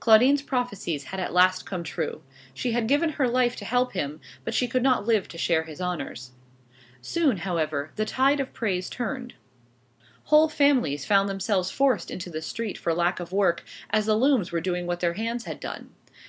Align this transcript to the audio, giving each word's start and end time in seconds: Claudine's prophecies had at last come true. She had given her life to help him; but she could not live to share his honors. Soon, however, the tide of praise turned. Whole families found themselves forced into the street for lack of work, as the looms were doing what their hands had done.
Claudine's 0.00 0.42
prophecies 0.42 1.04
had 1.04 1.20
at 1.20 1.32
last 1.32 1.64
come 1.64 1.84
true. 1.84 2.20
She 2.52 2.72
had 2.72 2.88
given 2.88 3.10
her 3.10 3.28
life 3.28 3.54
to 3.54 3.64
help 3.64 3.92
him; 3.92 4.20
but 4.42 4.52
she 4.52 4.66
could 4.66 4.82
not 4.82 5.06
live 5.06 5.28
to 5.28 5.38
share 5.38 5.62
his 5.62 5.80
honors. 5.80 6.32
Soon, 7.00 7.36
however, 7.36 7.92
the 7.94 8.04
tide 8.04 8.40
of 8.40 8.52
praise 8.52 8.90
turned. 8.90 9.34
Whole 10.24 10.48
families 10.48 11.04
found 11.04 11.28
themselves 11.28 11.70
forced 11.70 12.10
into 12.10 12.30
the 12.30 12.42
street 12.42 12.76
for 12.76 12.92
lack 12.92 13.20
of 13.20 13.30
work, 13.30 13.62
as 13.90 14.06
the 14.06 14.16
looms 14.16 14.50
were 14.50 14.60
doing 14.60 14.88
what 14.88 14.98
their 14.98 15.14
hands 15.14 15.44
had 15.44 15.60
done. 15.60 15.94